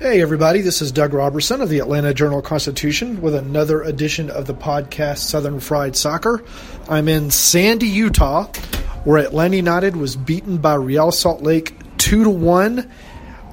[0.00, 4.46] Hey, everybody, this is Doug Robertson of the Atlanta Journal Constitution with another edition of
[4.46, 6.42] the podcast Southern Fried Soccer.
[6.88, 8.46] I'm in Sandy, Utah,
[9.04, 12.90] where Atlanta United was beaten by Real Salt Lake 2 to 1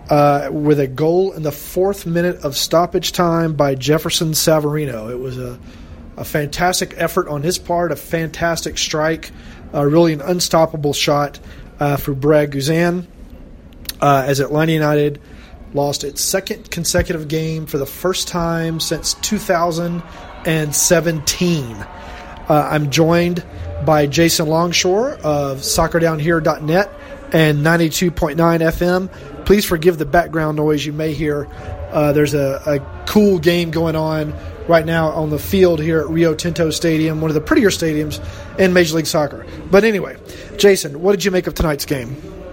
[0.10, 5.12] uh, with a goal in the fourth minute of stoppage time by Jefferson Savarino.
[5.12, 5.60] It was a,
[6.16, 9.32] a fantastic effort on his part, a fantastic strike,
[9.74, 11.42] uh, really an unstoppable shot
[11.82, 13.06] uh, for Brad Guzan
[14.00, 15.20] uh, as Atlanta United
[15.74, 21.76] lost its second consecutive game for the first time since 2017.
[22.50, 23.44] Uh, I'm joined
[23.86, 26.92] by Jason Longshore of soccerdownhere.net
[27.34, 29.46] and 92.9 FM.
[29.46, 31.48] Please forgive the background noise you may hear.
[31.92, 34.34] Uh, there's a, a cool game going on
[34.68, 38.24] right now on the field here at Rio Tinto Stadium, one of the prettier stadiums
[38.60, 39.46] in Major League Soccer.
[39.72, 40.18] But anyway,
[40.58, 42.10] Jason, what did you make of tonight's game?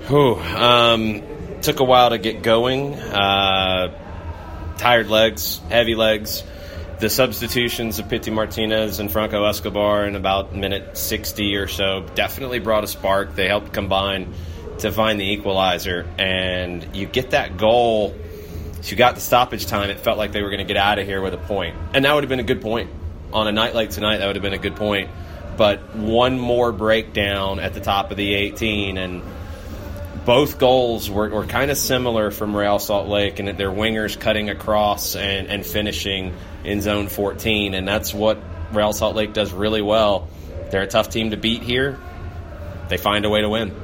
[0.08, 1.22] Whew, um,
[1.64, 2.94] took a while to get going.
[2.94, 3.88] Uh,
[4.76, 6.44] tired legs, heavy legs.
[7.00, 12.58] The substitutions of Pity Martinez and Franco Escobar in about minute 60 or so definitely
[12.58, 13.34] brought a spark.
[13.34, 14.34] They helped combine
[14.80, 16.06] to find the equalizer.
[16.18, 18.14] And you get that goal.
[18.82, 19.88] So you got the stoppage time.
[19.88, 21.76] It felt like they were going to get out of here with a point.
[21.94, 22.90] And that would have been a good point.
[23.32, 25.10] On a night like tonight, that would have been a good point.
[25.56, 29.22] But one more breakdown at the top of the 18 and
[30.24, 34.48] both goals were, were kind of similar from Real Salt Lake, and their wingers cutting
[34.50, 37.74] across and, and finishing in zone 14.
[37.74, 38.38] And that's what
[38.72, 40.28] Real Salt Lake does really well.
[40.70, 41.98] They're a tough team to beat here.
[42.88, 43.74] They find a way to win.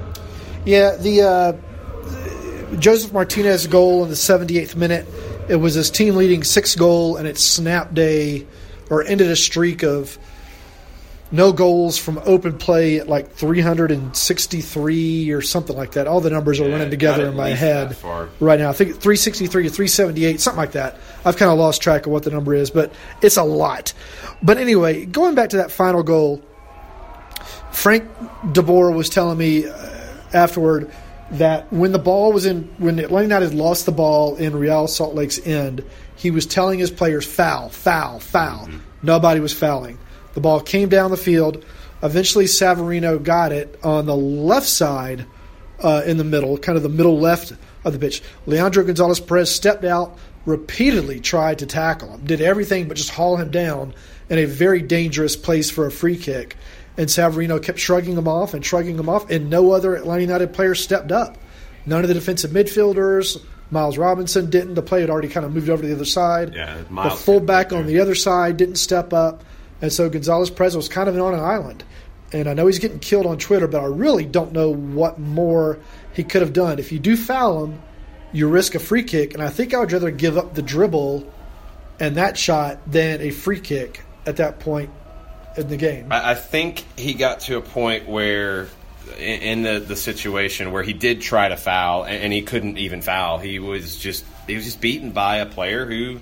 [0.65, 5.07] Yeah, the uh, Josef Martinez goal in the 78th minute.
[5.49, 8.47] It was his team leading sixth goal, and it snapped a
[8.89, 10.19] or ended a streak of
[11.33, 16.09] no goals from open play at like 363 or something like that.
[16.09, 17.97] All the numbers are running together in my head
[18.41, 18.71] right now.
[18.71, 20.97] I think 363 to 378, something like that.
[21.25, 22.93] I've kind of lost track of what the number is, but
[23.23, 23.93] it's a lot.
[24.43, 26.43] But anyway, going back to that final goal,
[27.71, 28.09] Frank
[28.53, 29.73] de Boer was telling me uh,
[30.33, 30.91] afterward
[31.33, 35.15] that when the ball was in, when Atlanta United lost the ball in Real Salt
[35.15, 35.85] Lake's end,
[36.17, 38.69] he was telling his players, foul, foul, foul.
[39.03, 39.99] Nobody was fouling.
[40.35, 41.65] The ball came down the field.
[42.03, 45.27] Eventually, Savarino got it on the left side
[45.81, 47.53] uh, in the middle, kind of the middle left
[47.85, 48.23] of the pitch.
[48.47, 53.37] Leandro Gonzalez Pirez stepped out, repeatedly tried to tackle him, did everything but just haul
[53.37, 53.95] him down
[54.29, 56.57] in a very dangerous place for a free kick.
[56.97, 60.53] And Savarino kept shrugging him off and shrugging him off, and no other Atlanta United
[60.53, 61.39] player stepped up.
[61.87, 64.75] None of the defensive midfielders, Miles Robinson didn't.
[64.75, 66.55] The play had already kind of moved over to the other side.
[66.55, 69.45] Yeah, Miles the fullback on the other side didn't step up.
[69.83, 71.85] And so Gonzalez Pirez was kind of on an island.
[72.33, 75.79] And I know he's getting killed on Twitter, but I really don't know what more
[76.13, 76.79] he could have done.
[76.79, 77.83] If you do foul him,
[78.33, 79.35] you risk a free kick.
[79.35, 81.27] And I think I would rather give up the dribble
[81.99, 84.91] and that shot than a free kick at that point
[85.57, 86.09] in the game.
[86.11, 88.69] I, think he got to a point where,
[89.19, 93.03] in, the, the situation where he did try to foul and, and he couldn't even
[93.03, 93.39] foul.
[93.39, 96.21] He was just he was just beaten by a player who,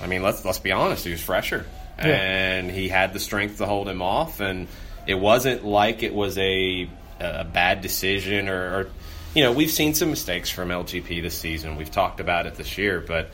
[0.00, 1.66] I mean, let's let's be honest, he was fresher
[1.98, 4.40] And he had the strength to hold him off.
[4.40, 4.66] And
[5.06, 6.88] it wasn't like it was a
[7.20, 8.90] a bad decision or, or
[9.34, 11.76] you know we've seen some mistakes from LGP this season.
[11.76, 13.30] We've talked about it this year, but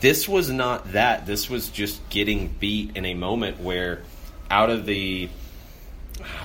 [0.00, 1.26] this was not that.
[1.26, 4.02] This was just getting beat in a moment where
[4.50, 5.28] out of the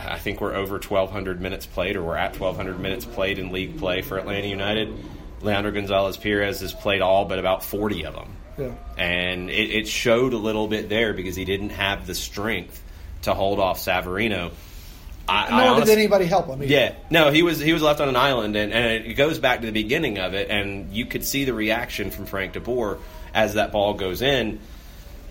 [0.05, 3.79] I think we're over 1,200 minutes played, or we're at 1,200 minutes played in league
[3.79, 4.93] play for Atlanta United.
[5.41, 8.35] Leandro Gonzalez Pirez has played all but about 40 of them.
[8.57, 8.71] Yeah.
[8.97, 12.81] And it, it showed a little bit there because he didn't have the strength
[13.23, 14.51] to hold off Savarino.
[15.27, 16.61] I, I Nor honest- did anybody help him.
[16.61, 16.65] either.
[16.73, 19.61] Yeah, no, he was he was left on an island, and, and it goes back
[19.61, 22.99] to the beginning of it, and you could see the reaction from Frank de Boer
[23.33, 24.59] as that ball goes in.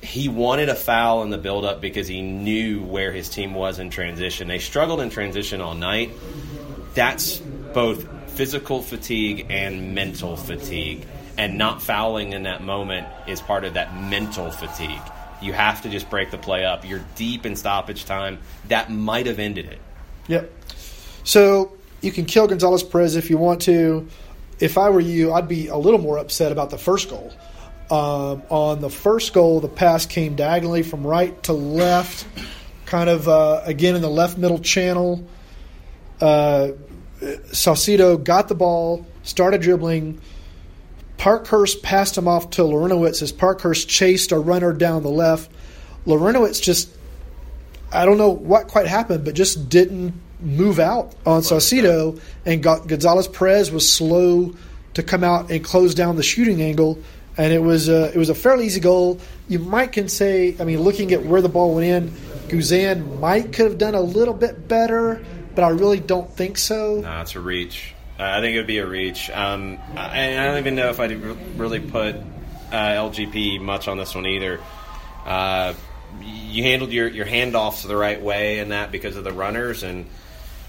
[0.03, 3.91] He wanted a foul in the build-up because he knew where his team was in
[3.91, 4.49] transition.
[4.49, 6.11] They struggled in transition all night.
[6.95, 11.07] That's both physical fatigue and mental fatigue,
[11.39, 15.01] and not fouling in that moment is part of that mental fatigue.
[15.41, 16.89] You have to just break the play up.
[16.89, 18.39] You're deep in stoppage time.
[18.69, 19.79] That might have ended it.
[20.29, 20.53] Yep.
[21.25, 24.09] So you can kill Gonzalez Pirez if you want to.
[24.61, 27.33] If I were you, I'd be a little more upset about the first goal.
[27.91, 32.27] Um, on the first goal, the pass came diagonally from right to left,
[32.87, 35.27] kind of uh, again in the left middle channel.
[36.21, 36.73] Uh,
[37.21, 40.21] got the ball, started dribbling.
[41.23, 45.53] Parkhurst passed him off to Larentowicz as Parkhurst chased a runner down the left.
[46.05, 46.91] Larentowicz just
[47.93, 52.89] I don't know what quite happened, but just didn't move out on Saucedo, and got
[52.89, 54.57] Gonzalez Pirez was slow
[54.95, 56.99] to come out and close down the shooting angle,
[57.37, 59.21] and it was a, it was a fairly easy goal.
[59.49, 62.09] You might can say, I mean, looking at where the ball went in,
[62.49, 65.25] Guzan might could have done a little bit better,
[65.55, 66.97] but I really don't think so.
[66.97, 67.95] No, it's a reach.
[68.23, 69.31] Uh, I think it would be a reach.
[69.31, 72.21] Um, I, I don't even know if I'd re- really put uh,
[72.71, 74.61] LGP much on this one either.
[75.27, 75.75] Uh,
[76.21, 80.07] you handled your, your handoffs the right way in that because of the runners, and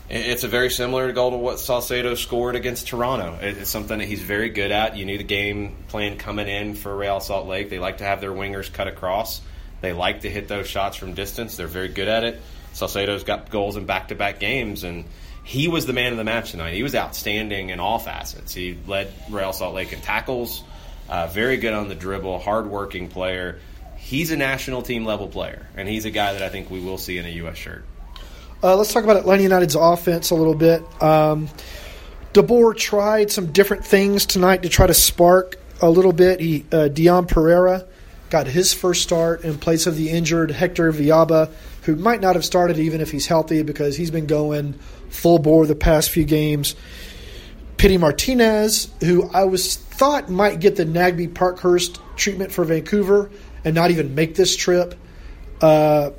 [0.09, 3.37] it's a very similar goal to what Saucedo scored against Toronto.
[3.39, 4.97] It's something that he's very good at.
[4.97, 7.69] You knew the game plan coming in for Real Salt Lake.
[7.69, 9.41] They like to have their wingers cut across.
[9.81, 11.55] They like to hit those shots from distance.
[11.55, 12.41] They're very good at it.
[12.73, 15.05] Saucedo's got goals in back to back games, and
[15.43, 16.73] he was the man of the match tonight.
[16.73, 18.53] He was outstanding in all facets.
[18.53, 20.63] He led Real Salt Lake in tackles,
[21.09, 23.59] uh, very good on the dribble, hardworking player.
[23.97, 26.97] He's a national team level player, and he's a guy that I think we will
[26.97, 27.57] see in a U.S.
[27.57, 27.85] shirt.
[28.63, 30.83] Uh, let's talk about Atlanta United's offense a little bit.
[31.01, 31.49] Um,
[32.31, 36.39] de Boer tried some different things tonight to try to spark a little bit.
[36.39, 37.85] He uh, Dion Pereira
[38.29, 41.51] got his first start in place of the injured Hector Villalba,
[41.83, 44.73] who might not have started even if he's healthy because he's been going
[45.09, 46.75] full bore the past few games.
[47.77, 53.29] Pity Martinez, who I was thought might get the Nagbe Parkhurst treatment for Vancouver
[53.65, 54.95] and not even make this trip.
[55.61, 56.11] Uh,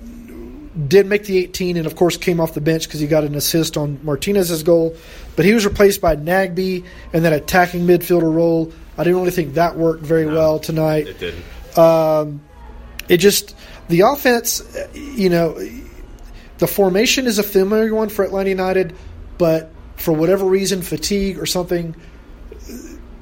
[0.88, 3.34] did make the 18 and of course came off the bench because he got an
[3.34, 4.96] assist on Martinez's goal.
[5.36, 8.72] But he was replaced by Nagbe in that attacking midfielder role.
[8.98, 11.08] I didn't really think that worked very well tonight.
[11.08, 11.44] It didn't.
[13.08, 13.56] It just
[13.88, 14.62] the offense,
[14.94, 15.58] you know,
[16.58, 18.94] the formation is a familiar one for Atlanta United,
[19.38, 21.94] but for whatever reason, fatigue or something,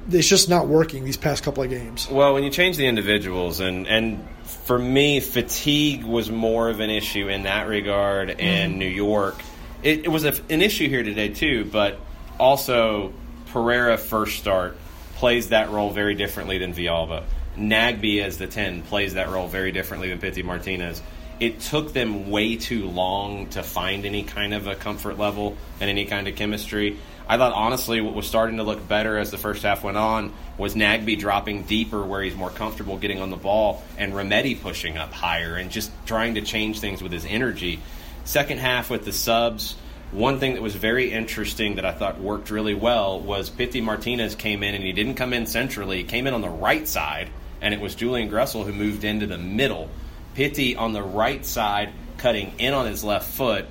[0.09, 2.07] it's just not working these past couple of games.
[2.09, 6.89] Well, when you change the individuals, and and for me, fatigue was more of an
[6.89, 8.37] issue in that regard in
[8.71, 8.79] mm-hmm.
[8.79, 9.41] New York.
[9.81, 11.99] It, it was a, an issue here today too, but
[12.39, 13.13] also
[13.47, 14.77] Pereira first start
[15.15, 17.23] plays that role very differently than Villalba.
[17.57, 21.01] Nagbe as the ten plays that role very differently than Pity Martinez.
[21.39, 25.89] It took them way too long to find any kind of a comfort level and
[25.89, 26.97] any kind of chemistry.
[27.27, 30.33] I thought honestly what was starting to look better as the first half went on
[30.57, 34.97] was Nagbe dropping deeper where he's more comfortable getting on the ball and Remedi pushing
[34.97, 37.79] up higher and just trying to change things with his energy.
[38.25, 39.75] Second half with the subs,
[40.11, 44.35] one thing that was very interesting that I thought worked really well was Pity Martinez
[44.35, 47.29] came in and he didn't come in centrally, he came in on the right side
[47.63, 49.89] and it was Julian Gressel who moved into the middle.
[50.35, 53.65] Pity on the right side cutting in on his left foot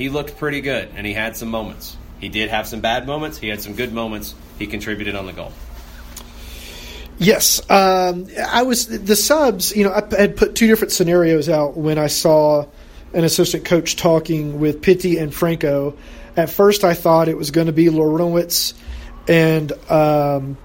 [0.00, 1.96] he looked pretty good and he had some moments.
[2.20, 3.38] He did have some bad moments.
[3.38, 4.34] He had some good moments.
[4.58, 5.52] He contributed on the goal.
[7.18, 9.76] Yes, um, I was the subs.
[9.76, 12.66] You know, I had put two different scenarios out when I saw
[13.12, 15.98] an assistant coach talking with Pity and Franco.
[16.34, 18.72] At first, I thought it was going to be Larentowicz
[19.28, 20.56] and um,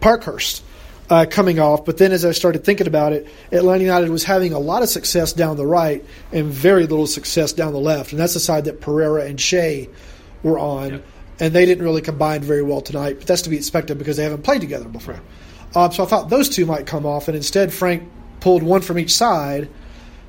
[0.00, 0.64] Parkhurst
[1.10, 4.52] uh, coming off, but then as I started thinking about it, Atlanta United was having
[4.52, 8.20] a lot of success down the right and very little success down the left, and
[8.20, 9.88] that's the side that Pereira and Shea
[10.42, 10.90] were on.
[10.90, 11.06] Yep.
[11.40, 14.22] And they didn't really combine very well tonight, but that's to be expected because they
[14.22, 15.20] haven't played together before.
[15.74, 18.08] Um, so I thought those two might come off, and instead Frank
[18.40, 19.68] pulled one from each side.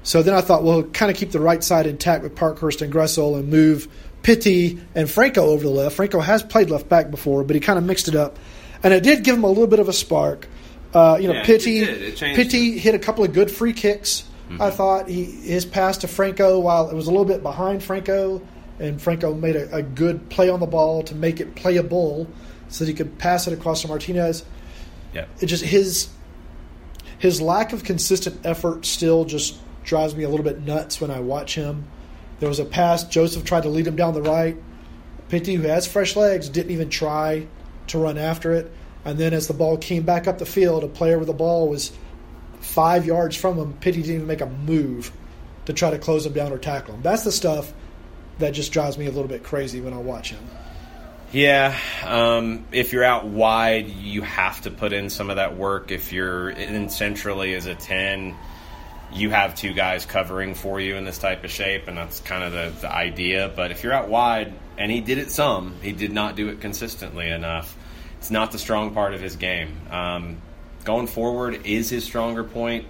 [0.03, 2.91] So then I thought, well, kind of keep the right side intact with Parkhurst and
[2.91, 3.87] Gressel and move
[4.21, 5.95] Pity and Franco over to the left.
[5.95, 8.37] Franco has played left back before, but he kind of mixed it up.
[8.81, 10.47] And it did give him a little bit of a spark.
[10.93, 12.01] Uh, you know, Yeah, it Pity, did.
[12.01, 14.25] It changed hit a couple of good free kicks.
[14.59, 18.39] I thought he his pass to Franco, while it was a little bit behind Franco,
[18.79, 22.27] and Franco made a, a good play on the ball to make it playable,
[22.67, 24.43] so that he could pass it across to Martinez
[25.13, 25.25] Yeah.
[25.39, 26.09] it just his
[27.17, 31.19] his lack of consistent effort still just drives me a little bit nuts when I
[31.19, 31.85] watch him.
[32.39, 33.03] There was a pass.
[33.05, 34.57] Josef tried to lead him down the right.
[35.29, 37.47] Pity, who has fresh legs, didn't even try
[37.87, 38.71] to run after it.
[39.05, 41.67] And then as the ball came back up the field, a player with the ball
[41.67, 41.91] was
[42.61, 43.73] five yards from him.
[43.73, 45.11] Pity didn't even make a move
[45.65, 47.01] to try to close him down or tackle him.
[47.01, 47.73] That's the stuff
[48.39, 50.43] that just drives me a little bit crazy when I watch him.
[51.31, 55.91] Yeah, um, if you're out wide, you have to put in some of that work.
[55.91, 58.35] If you're in centrally as a 10,
[59.13, 62.43] you have two guys covering for you in this type of shape, and that's kind
[62.43, 63.51] of the, the idea.
[63.53, 66.61] But if you're out wide, and he did it some, he did not do it
[66.61, 67.75] consistently enough.
[68.23, 69.75] It's not the strong part of his game.
[69.91, 70.37] Um,
[70.85, 72.85] going forward is his stronger point.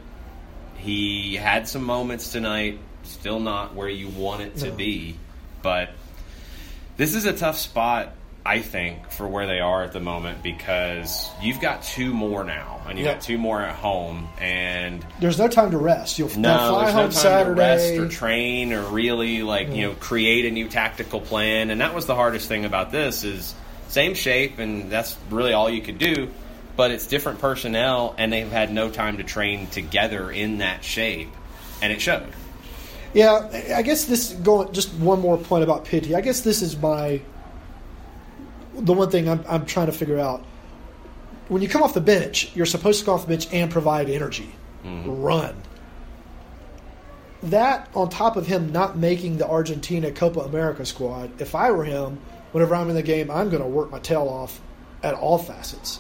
[0.78, 4.76] He had some moments tonight, still not where you want it to No.
[4.76, 5.16] be,
[5.64, 5.90] but
[6.98, 8.14] this is a tough spot,
[8.46, 12.82] I think, for where they are at the moment because you've got two more now,
[12.88, 13.14] and you've Yeah.
[13.14, 16.20] got two more at home, and There's no time to rest.
[16.20, 17.56] You'll no, fly there's home no time Saturday.
[17.56, 21.72] to rest or train or really like you know create a new tactical plan.
[21.72, 23.56] And that was the hardest thing about this is
[23.94, 26.30] same shape, and that's really all you could do.
[26.76, 31.30] But it's different personnel, and they've had no time to train together in that shape,
[31.82, 32.28] and it showed.
[33.14, 36.16] Yeah, I guess this going just one more point about Pity.
[36.16, 37.22] I guess this is my
[38.74, 40.44] the one thing I'm, I'm trying to figure out.
[41.48, 44.10] When you come off the bench, you're supposed to come off the bench and provide
[44.10, 44.50] energy,
[44.84, 45.22] mm-hmm.
[45.22, 45.62] run.
[47.44, 51.40] That on top of him not making the Argentina Copa America squad.
[51.40, 52.20] If I were him,
[52.54, 54.62] whenever I'm in the game, I'm going to work my tail off
[55.04, 56.00] at all facets,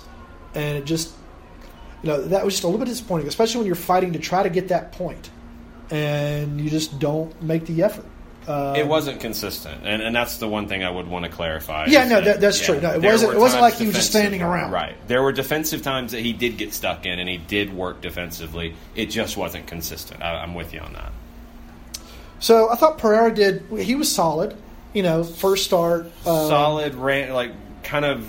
[0.55, 1.13] and it just
[2.01, 4.41] you know that was just a little bit disappointing, especially when you're fighting to try
[4.43, 5.29] to get that point
[5.91, 8.05] and you just don't make the effort.
[8.47, 11.85] Uh, It wasn't consistent, and, and that's the one thing I would want to clarify.
[11.87, 12.79] Yeah, no, that- that's true.
[12.81, 14.71] No, it wasn't- it wasn't like he was just standing around.
[14.71, 14.95] Right.
[15.07, 18.75] There were defensive times that he did get stuck in, and he did work defensively.
[18.95, 20.21] It just wasn't consistent.
[20.21, 21.11] I, I'm with you on that.
[22.39, 23.63] so I thought Pereira did.
[23.79, 24.55] He was solid.
[24.93, 26.11] You know, first start.
[26.25, 27.51] Uh, Solid, ran like
[27.83, 28.27] kind of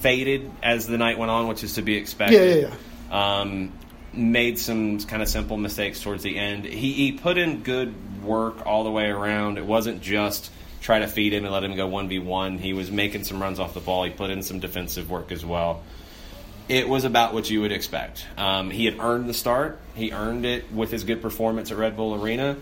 [0.00, 2.36] faded as the night went on, which is to be expected.
[2.36, 2.74] Yeah, yeah,
[3.10, 3.40] yeah.
[3.40, 3.72] Um,
[4.12, 6.64] made some kind of simple mistakes towards the end.
[6.64, 9.58] He, he put in good work all the way around.
[9.58, 12.58] It wasn't just try to feed him and let him go 1v1.
[12.58, 14.04] He was making some runs off the ball.
[14.04, 15.82] He put in some defensive work as well.
[16.68, 18.26] It was about what you would expect.
[18.36, 19.78] Um, he had earned the start.
[19.94, 22.56] He earned it with his good performance at Red Bull Arena.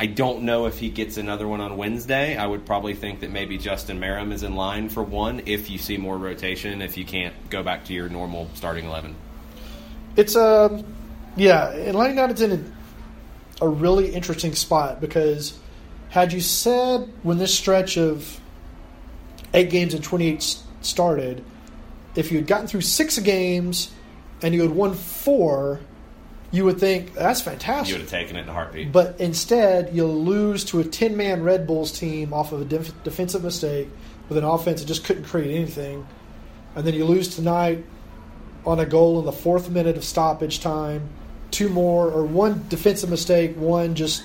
[0.00, 2.36] I don't know if he gets another one on Wednesday.
[2.36, 5.78] I would probably think that maybe Justin Meram is in line for one if you
[5.78, 9.16] see more rotation, if you can't go back to your normal starting 11.
[10.16, 10.84] It's a
[11.36, 11.68] yeah.
[11.70, 12.72] Atlanta United's in
[13.60, 15.58] a, really interesting spot because
[16.10, 18.40] had you said when this stretch of
[19.54, 21.44] eight games and twenty eight started,
[22.14, 23.92] if you had gotten through six games
[24.42, 25.80] and you had won four,
[26.50, 27.88] you would think that's fantastic.
[27.88, 28.90] You would have taken it in a heartbeat.
[28.92, 33.02] But instead, you'll lose to a 10 man Red Bulls team off of a def-
[33.04, 33.88] defensive mistake
[34.28, 36.06] with an offense that just couldn't create anything.
[36.74, 37.84] And then you lose tonight
[38.64, 41.08] on a goal in the fourth minute of stoppage time.
[41.50, 44.22] Two more, or one defensive mistake, one just.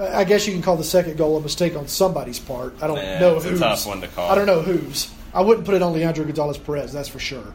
[0.00, 2.74] I guess you can call the second goal a mistake on somebody's part.
[2.80, 4.30] I don't Yeah, know it's a tough one to call.
[4.30, 5.10] I don't know whose.
[5.34, 7.52] I wouldn't put it on Leandro Gonzalez Pirez, that's for sure.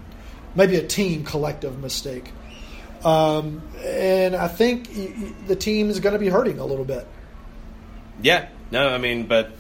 [0.56, 2.32] Maybe a team collective mistake.
[3.04, 7.06] Um, and I think the team is going to be hurting a little bit.
[8.22, 9.52] Yeah, no, I mean, but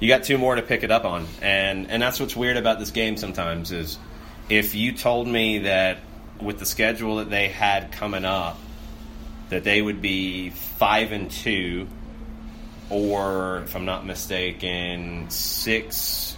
[0.00, 2.78] you got two more to pick it up on, and and that's what's weird about
[2.78, 3.16] this game.
[3.16, 3.98] Sometimes is
[4.48, 5.98] if you told me that
[6.40, 8.58] with the schedule that they had coming up,
[9.50, 11.86] that they would be five and two,
[12.90, 16.36] or if I'm not mistaken, six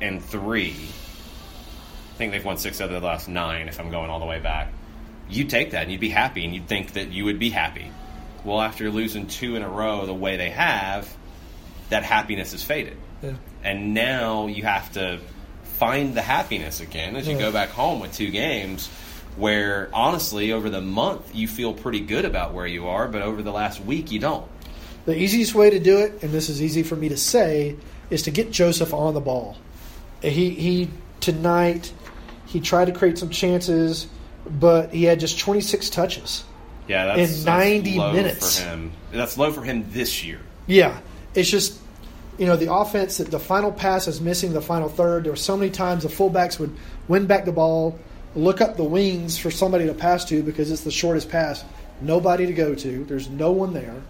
[0.00, 0.74] and three.
[0.74, 3.68] I think they've won six out of the last nine.
[3.68, 4.72] If I'm going all the way back,
[5.28, 7.90] you'd take that and you'd be happy, and you'd think that you would be happy.
[8.44, 11.08] Well, after losing two in a row the way they have,
[11.90, 12.96] that happiness is faded.
[13.22, 13.32] Yeah.
[13.64, 15.18] And now you have to
[15.64, 17.40] find the happiness again as you Yeah.
[17.40, 18.88] go back home with two games
[19.36, 23.42] where honestly over the month you feel pretty good about where you are, but over
[23.42, 24.46] the last week you don't.
[25.04, 27.76] The easiest way to do it, and this is easy for me to say,
[28.10, 29.56] is to get Josef on the ball.
[30.22, 31.92] He he tonight
[32.46, 34.06] he tried to create some chances,
[34.50, 36.44] but he had just 26 touches.
[36.86, 38.60] Yeah, that's In that's 90 low minutes.
[38.60, 38.92] for him.
[39.12, 40.40] That's low for him this year.
[40.66, 40.98] Yeah,
[41.34, 41.78] it's just
[42.38, 45.24] you know the offense that the final pass is missing the final third.
[45.24, 46.74] There were so many times the fullbacks would
[47.08, 47.98] win back the ball,
[48.34, 51.64] look up the wings for somebody to pass to because it's the shortest pass.
[52.00, 53.04] Nobody to go to.
[53.04, 54.00] There's no one there.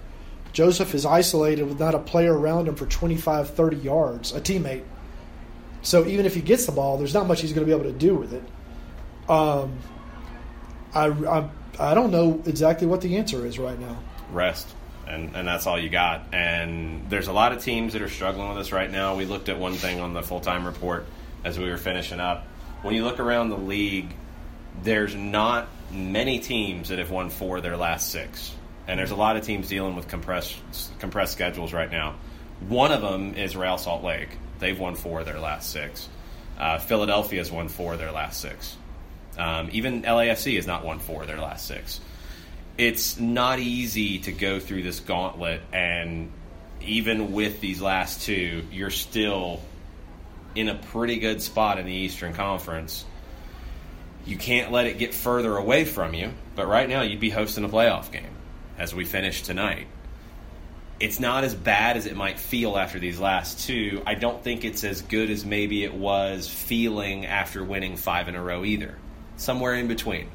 [0.53, 4.83] Josef is isolated with not a player around him for 25, 30 yards, a teammate.
[5.83, 7.91] So even if he gets the ball, there's not much he's going to be able
[7.91, 8.43] to do with it.
[9.31, 9.79] Um,
[10.95, 13.99] I, I, I don't know exactly what the answer is right now.
[14.33, 14.69] Rest.
[15.09, 16.23] and, and that's all you got.
[16.33, 19.17] And there's a lot of teams that are struggling with this right now.
[19.17, 21.07] We looked at one thing on the full time report
[21.45, 22.47] as we were finishing up.
[22.83, 24.15] When you look around the league,
[24.83, 28.55] there's not many teams that have won four of their last six,
[28.87, 30.57] and there's a lot of teams dealing with compressed
[30.99, 32.17] compressed schedules right now.
[32.69, 34.29] One of them is Real Salt Lake.
[34.59, 36.09] They've won four of their last six.
[36.59, 38.77] Uh, Philadelphia's won four of their last six.
[39.39, 42.01] Um, even LAFC has not won four of their last six.
[42.77, 46.31] It's not easy to go through this gauntlet, and
[46.81, 49.61] even with these last two, you're still
[50.55, 53.05] in a pretty good spot in the Eastern Conference.
[54.27, 57.65] You can't let it get further away from you, but right now you'd be hosting
[57.65, 58.31] a playoff game
[58.77, 59.87] as we finish tonight.
[61.01, 64.03] It's not as bad as it might feel after these last two.
[64.05, 68.35] I don't think it's as good as maybe it was feeling after winning five in
[68.35, 68.99] a row either.
[69.39, 70.29] Somewhere in between.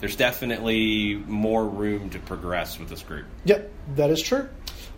[0.00, 3.24] There's definitely more room to progress with this group.
[3.44, 4.48] Yep, that is true.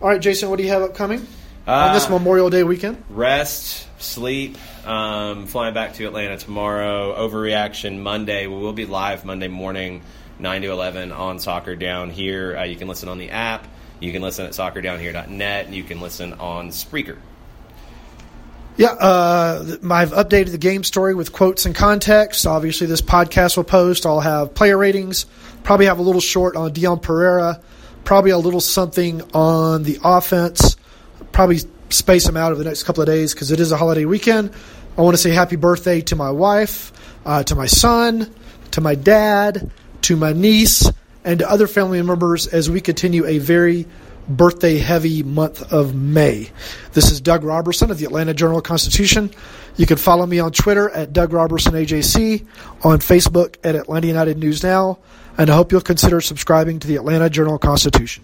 [0.01, 1.25] All right, Jason, what do you have upcoming
[1.67, 3.01] on this Uh, Memorial Day weekend?
[3.09, 4.57] Rest, sleep.
[4.85, 7.15] Um, flying back to Atlanta tomorrow.
[7.15, 8.47] Overreaction Monday.
[8.47, 10.01] We will be live Monday morning,
[10.39, 12.57] nine to eleven on Soccer Down here.
[12.57, 13.67] Uh, you can listen on the app.
[14.01, 15.65] You can listen at soccerdownhere.net.
[15.65, 17.17] And you can listen on Spreaker.
[18.79, 22.47] Yeah, uh, I've updated the game story with quotes and context.
[22.47, 24.05] Obviously, this podcast will post.
[24.05, 25.25] I'll have player ratings.
[25.63, 27.59] Probably have a little short on Dion Pereira.
[28.05, 30.77] Probably a little something on the offense.
[31.33, 31.59] Probably
[31.89, 34.53] space them out over the next couple of days because it is a holiday weekend.
[34.97, 36.93] I want to say happy birthday to my wife,
[37.25, 38.33] uh, to my son,
[38.71, 39.71] to my dad,
[40.03, 40.89] to my niece,
[41.25, 43.87] and to other family members as we continue a very
[44.29, 46.49] birthday heavy month of May.
[46.93, 49.31] This is Doug Robertson of the Atlanta Journal Constitution.
[49.75, 52.45] You can follow me on Twitter at Doug Robertson AJC,
[52.83, 54.99] on Facebook at Atlanta United News Now,
[55.37, 58.23] and I hope you'll consider subscribing to the Atlanta Journal Constitution.